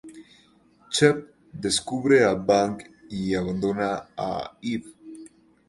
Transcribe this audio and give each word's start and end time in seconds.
Chev 0.99 1.17
descubre 1.65 2.17
a 2.31 2.33
Vang 2.33 2.75
y 3.19 3.35
abandona 3.35 4.07
a 4.17 4.57
Eve. 4.63 4.89